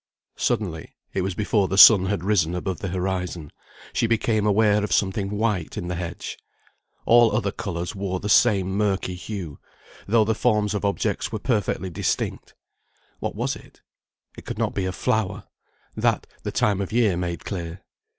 [0.37, 3.51] Suddenly (it was before the sun had risen above the horizon)
[3.93, 6.39] she became aware of something white in the hedge.
[7.05, 9.59] All other colours wore the same murky hue,
[10.07, 12.55] though the forms of objects were perfectly distinct.
[13.19, 13.83] What was it?
[14.35, 15.43] It could not be a flower;
[15.95, 17.83] that, the time of year made clear.